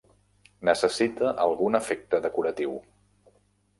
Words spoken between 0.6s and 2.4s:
Necessita algun efecte